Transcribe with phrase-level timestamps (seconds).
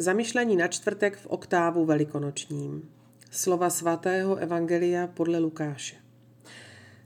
[0.00, 2.88] Zamyšlení na čtvrtek v oktávu velikonočním.
[3.30, 5.96] Slova svatého Evangelia podle Lukáše.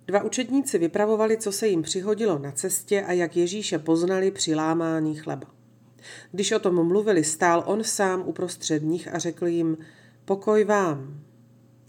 [0.07, 5.15] Dva učedníci vypravovali, co se jim přihodilo na cestě a jak Ježíše poznali při lámání
[5.15, 5.47] chleba.
[6.33, 9.77] Když o tom mluvili, stál on sám uprostřed nich a řekl jim,
[10.25, 11.21] pokoj vám.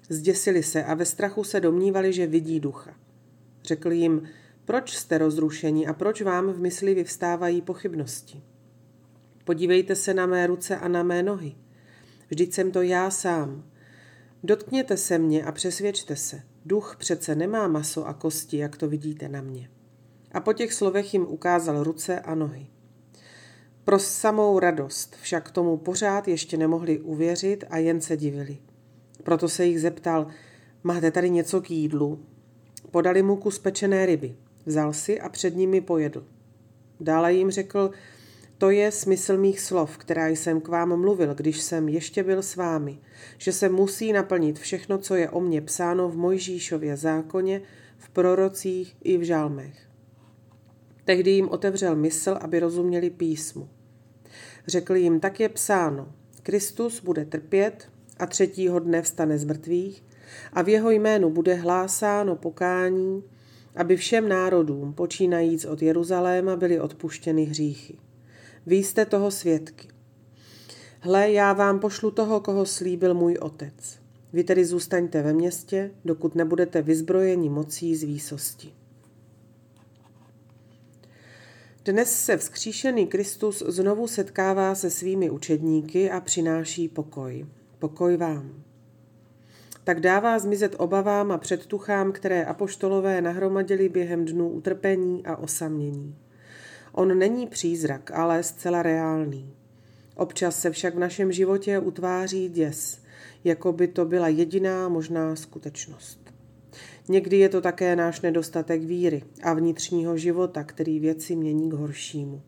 [0.10, 2.94] Zděsili se a ve strachu se domnívali, že vidí ducha.
[3.64, 4.24] Řekl jim,
[4.66, 8.55] proč jste rozrušeni a proč vám v mysli vyvstávají pochybnosti?
[9.46, 11.56] Podívejte se na mé ruce a na mé nohy.
[12.30, 13.64] Vždyť jsem to já sám.
[14.44, 16.42] Dotkněte se mě a přesvědčte se.
[16.66, 19.70] Duch přece nemá maso a kosti, jak to vidíte na mě.
[20.32, 22.68] A po těch slovech jim ukázal ruce a nohy.
[23.84, 28.58] Pro samou radost však tomu pořád ještě nemohli uvěřit a jen se divili.
[29.24, 30.28] Proto se jich zeptal,
[30.84, 32.26] máte tady něco k jídlu?
[32.92, 34.36] Podali mu kus pečené ryby.
[34.66, 36.28] Vzal si a před nimi pojedl.
[37.00, 37.92] Dále jim řekl,
[38.58, 42.56] to je smysl mých slov, která jsem k vám mluvil, když jsem ještě byl s
[42.56, 43.00] vámi,
[43.38, 47.62] že se musí naplnit všechno, co je o mně psáno v Mojžíšově zákoně,
[47.98, 49.90] v prorocích i v žálmech.
[51.06, 53.70] Tehdy jim otevřel mysl, aby rozuměli písmu.
[54.68, 56.12] Řekl jim, tak je psáno,
[56.44, 60.04] Kristus bude trpět a třetího dne vstane z mrtvých
[60.54, 63.24] a v jeho jménu bude hlásáno pokání,
[63.76, 68.05] aby všem národům, počínajíc od Jeruzaléma, byly odpuštěny hříchy.
[68.66, 69.88] Vy jste toho svědky.
[71.00, 74.00] Hle, já vám pošlu toho, koho slíbil můj otec.
[74.34, 78.74] Vy tedy zůstaňte ve městě, dokud nebudete vyzbrojeni mocí z výsosti.
[81.86, 87.46] Dnes se vzkříšený Kristus znovu setkává se svými učedníky a přináší pokoj.
[87.80, 88.64] Pokoj vám.
[89.84, 96.16] Tak dává zmizet obavám a předtuchám, které apoštolové nahromadili během dnů utrpení a osamění.
[96.98, 99.54] On není přízrak, ale zcela reálný.
[100.16, 103.00] Občas se však v našem životě utváří děs,
[103.44, 106.20] jako by to byla jediná možná skutečnost.
[107.10, 112.42] Někdy je to také náš nedostatek víry a vnitřního života, který věci mění k horšímu.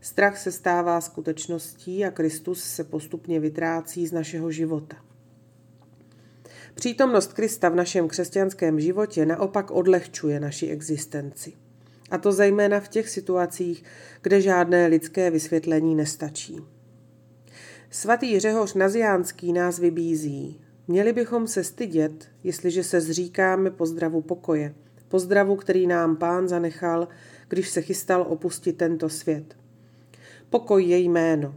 [0.00, 4.96] Strach se stává skutečností a Kristus se postupně vytrácí z našeho života.
[6.74, 11.52] Přítomnost Krista v našem křesťanském životě naopak odlehčuje naši existenci.
[12.10, 13.84] A to zejména v těch situacích,
[14.22, 16.60] kde žádné lidské vysvětlení nestačí.
[17.90, 20.60] Svatý Řehoř Naziánský nás vybízí.
[20.88, 24.74] Měli bychom se stydět, jestliže se zříkáme pozdravu pokoje,
[25.08, 27.08] pozdravu, který nám pán zanechal,
[27.48, 29.56] když se chystal opustit tento svět.
[30.50, 31.54] Pokoj je jméno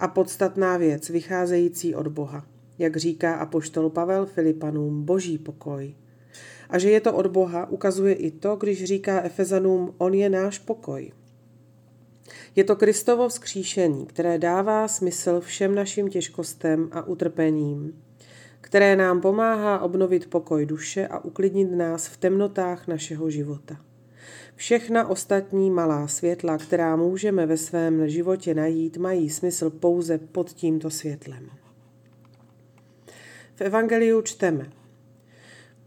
[0.00, 2.46] a podstatná věc vycházející od Boha,
[2.78, 5.94] jak říká apoštol Pavel Filipanům, boží pokoj.
[6.70, 10.58] A že je to od Boha, ukazuje i to, když říká Efezanům, on je náš
[10.58, 11.12] pokoj.
[12.56, 18.02] Je to Kristovo vzkříšení, které dává smysl všem našim těžkostem a utrpením,
[18.60, 23.76] které nám pomáhá obnovit pokoj duše a uklidnit nás v temnotách našeho života.
[24.56, 30.90] Všechna ostatní malá světla, která můžeme ve svém životě najít, mají smysl pouze pod tímto
[30.90, 31.50] světlem.
[33.54, 34.70] V Evangeliu čteme.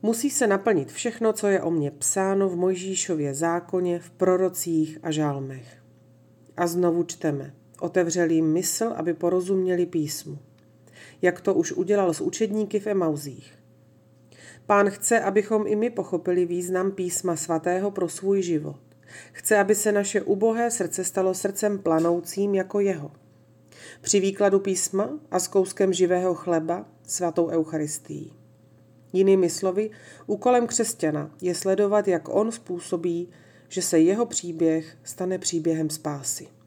[0.01, 5.11] Musí se naplnit všechno, co je o mně psáno v Mojžíšově zákoně, v prorocích a
[5.11, 5.77] žálmech.
[6.57, 7.53] A znovu čteme.
[7.79, 10.37] Otevřeli jim mysl, aby porozuměli písmu.
[11.21, 13.53] Jak to už udělal s učedníky v Emauzích.
[14.65, 18.79] Pán chce, abychom i my pochopili význam písma svatého pro svůj život.
[19.31, 23.11] Chce, aby se naše ubohé srdce stalo srdcem planoucím jako jeho.
[24.01, 28.38] Při výkladu písma a s kouskem živého chleba svatou Eucharistii.
[29.13, 29.89] Jinými slovy,
[30.27, 33.29] úkolem křesťana je sledovat, jak on způsobí,
[33.69, 36.58] že se jeho příběh stane příběhem spásy.